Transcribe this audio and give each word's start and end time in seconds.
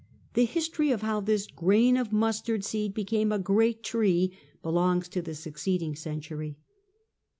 The 0.33 0.45
history 0.45 0.89
of 0.89 1.03
how 1.03 1.19
I 1.19 1.23
this 1.25 1.45
grain 1.45 1.95
of 1.95 2.11
mustard 2.11 2.65
seed 2.65 2.95
became 2.95 3.31
a 3.31 3.37
great 3.37 3.83
tree 3.83 4.35
belongs 4.63 5.07
to 5.09 5.21
the 5.21 5.35
succeeding 5.35 5.95
century. 5.95 6.57